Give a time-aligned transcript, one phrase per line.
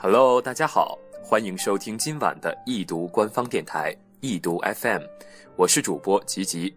[0.00, 5.02] Hello，大家好，欢迎收听今晚的易读官方电台易读 FM，
[5.56, 6.72] 我是主播吉吉。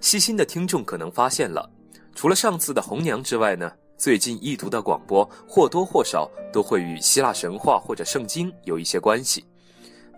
[0.00, 1.70] 细心的听众可能发现了，
[2.12, 9.44] 除了上次的红娘之外呢，最近易读的广播或多或少都会与希腊神话或者圣经有一些关系。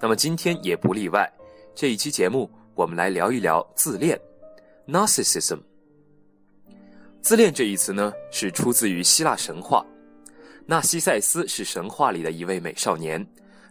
[0.00, 1.30] 那么今天也不例外，
[1.74, 4.18] 这一期节目我们来聊一聊自恋
[4.88, 5.60] （narcissism）。
[7.30, 9.86] 自恋这一词呢，是出自于希腊神话。
[10.66, 13.24] 纳西塞斯是神话里的一位美少年，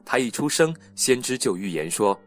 [0.05, 2.17] 他一出生，先知就预言说，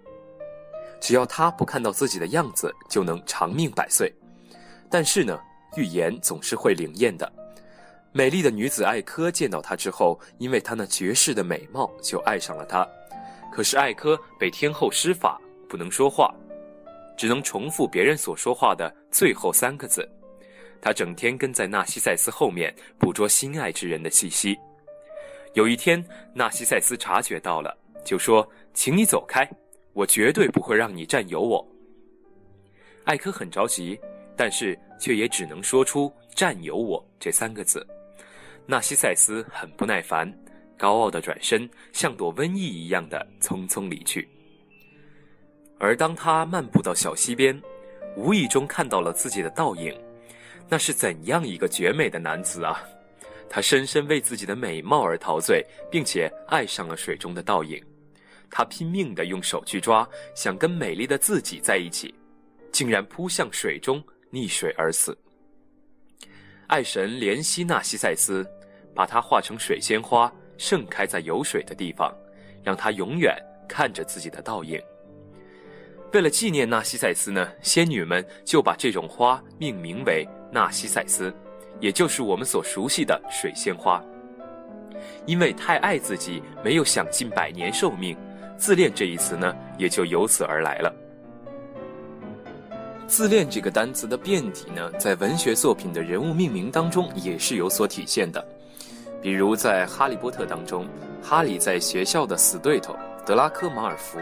[1.01, 4.15] 只要他不看到自己的样子，就能长命百岁。
[4.91, 5.41] 但是呢，
[5.74, 7.33] 预言总是会灵验的。
[8.12, 12.87] 美丽的女子艾科见到他之后，因为他那绝世的美貌，就爱上了他。
[13.51, 16.30] 可是艾科被天后施法，不能说话，
[17.16, 20.07] 只能重复别人所说话的最后三个字。
[20.83, 24.59] 他整天跟在纳西塞斯后面，捕捉心爱之人的气息。
[25.55, 27.73] 有一天，纳西塞斯察觉到了，
[28.05, 29.49] 就说：“请你走开，
[29.93, 31.65] 我绝对不会让你占有我。”
[33.05, 33.97] 艾科很着急，
[34.37, 37.87] 但是却也只能说出“占有我”这三个字。
[38.67, 40.33] 纳西塞斯很不耐烦，
[40.77, 44.29] 高傲的转身，像躲瘟疫一样的匆匆离去。
[45.79, 47.61] 而当他漫步到小溪边，
[48.17, 49.96] 无意中看到了自己的倒影。
[50.68, 52.82] 那是怎样一个绝美的男子啊！
[53.49, 57.82] 他深深为自己的美貌而陶醉，并且爱上了水中的倒影。
[58.51, 62.15] 他拼命地用手去抓，想跟美丽的自己在一起，
[62.71, 65.16] 竟然扑向水中，溺水而死。
[66.66, 68.47] 爱神怜惜纳西塞斯，
[68.94, 72.10] 把他化成水仙花，盛开在有水的地方，
[72.65, 73.37] 让他永远
[73.69, 74.81] 看着自己的倒影。
[76.15, 80.27] 为了纪念纳西塞斯呢，仙女们就把这种花命名为。
[80.53, 81.34] 纳西塞斯，
[81.81, 84.00] 也就是我们所熟悉的水仙花。
[85.27, 88.17] 因为太爱自己，没有享尽百年寿命，
[88.59, 90.95] 自恋这一词呢，也就由此而来了。
[93.07, 98.47] 自恋这个单词的变体呢，在文学作品的人物命名当中也是有所体现的。
[99.21, 100.87] 比如在《哈利波特》当中，
[101.23, 104.19] 哈利在学校的死对头德拉科马尔福，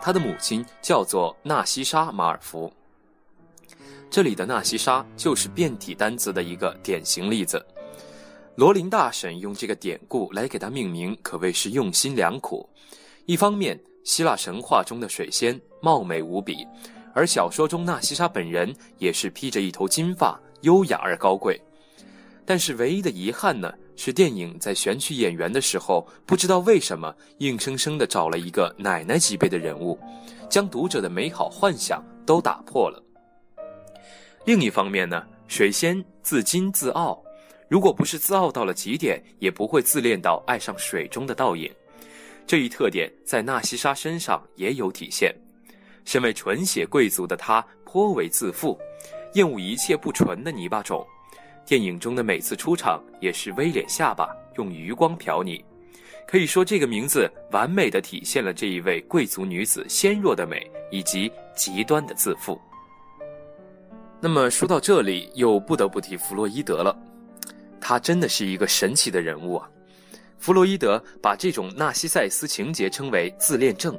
[0.00, 2.72] 他的母亲叫做纳西莎马尔福。
[4.10, 7.64] 这里的纳西莎就是变体单词的一个典型例子。
[8.54, 12.66] 罗琳大婶用这个典故来给它命名，可谓是用心良苦。
[13.26, 16.66] 一方面，希腊神话中的水仙貌美无比，
[17.12, 21.60] 而小说中纳西莎本人也是披着一头金发，优雅而高贵。
[22.46, 29.98] 但是唯一的遗憾呢，是电影在选取演员的时候，不知道为什么硬生生的找了一个奶奶级别的人物，
[30.48, 33.02] 将读者的美好幻想都打破了。
[34.46, 37.20] 另一方面呢，水仙自矜自傲，
[37.68, 41.68] 如果不是自傲到了极点，也不会自恋到爱上水中的倒影。
[42.46, 45.34] 这一特点在纳西莎身上也有体现。
[46.04, 48.78] 身为纯血贵族的她颇为自负，
[49.34, 51.04] 厌恶一切不纯的泥巴种。
[51.66, 54.28] 电影中的每次出场也是微敛下巴，
[54.58, 55.64] 用余光瞟你。
[56.24, 62.56] 可以说，这个名字完美的体现了这一位贵族女子纤弱的美以及极端的自负。
[64.20, 66.96] 那么说到这里，又不得不提弗洛伊德了，
[67.80, 69.70] 他真的是一个神奇的人物啊！
[70.38, 73.98] 弗洛伊德把这种纳西塞斯情节称为自恋症，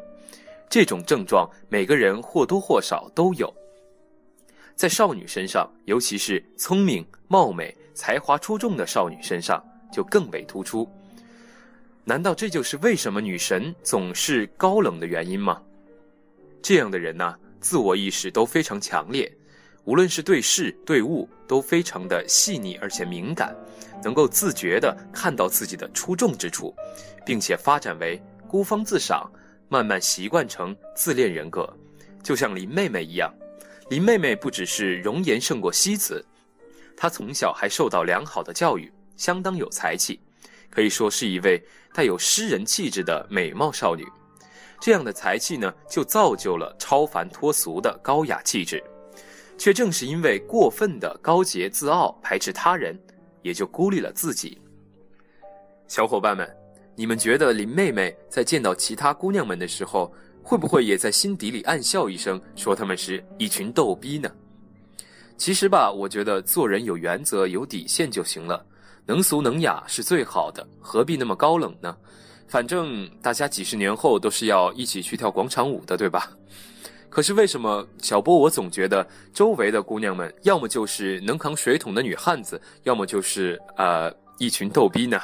[0.69, 3.53] 这种症状每个人或多或少都有，
[4.75, 9.63] 在少女身上，尤其是聪明、貌美、才华出众的少女身上
[9.94, 10.89] 就更为突出。
[12.03, 15.61] 难道这就是为什么女神总是高冷的原因吗？
[16.61, 19.31] 这样的人呢，自我意识都非常强烈。
[19.87, 23.55] 无论是对事对物都非常的细腻而且敏感，
[24.03, 26.75] 能够自觉地看到自己的出众之处，
[27.25, 29.31] 并且发展为孤芳自赏，
[29.69, 31.73] 慢慢习惯成自恋人格，
[32.21, 33.33] 就像林妹妹一样。
[33.89, 36.23] 林妹妹不只是容颜胜过西子，
[36.97, 40.19] 她从小还受到良好的教育，相当有才气，
[40.69, 41.63] 可以说是一位
[41.94, 44.06] 带有诗人气质的美貌少女。
[44.81, 48.83] 这样的才气呢，就造就了超凡脱俗的高雅气质。
[49.57, 52.98] 却正是因为过分的高洁自傲，排斥他人，
[53.42, 54.59] 也就孤立了自己。
[55.88, 56.48] 小伙伴们，
[56.95, 60.13] 你们觉得林妹妹在见到其他姑娘们的时候，
[60.44, 64.31] 会不会也在心底里暗笑一声，说她们是一群逗逼呢？
[65.38, 68.65] 其实吧，我觉得做人有原则、有底线就行了，
[69.06, 71.95] 能俗能雅是最好的，何必那么高冷呢？
[72.48, 76.31] 反正大家几十年后都是要一起去跳广场舞的，对吧？
[77.09, 85.19] 可是为什么小波我总觉得周围的姑娘们要么就是能扛水桶的女汉子，要么就是呃一群逗逼呢？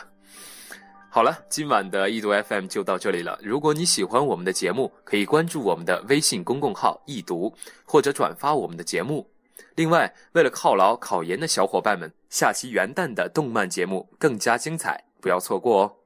[1.09, 3.37] 好了，今晚的易读 FM 就到这里了。
[3.43, 7.53] 如果你喜欢我们的节目，可以关注我们的微信公共号“易读”，
[7.85, 9.29] 或者转发我们的节目。
[9.75, 16.02] 另外，为了犒劳考研的小伙伴们，下期元旦的动漫节目更加精彩，不要错过哦。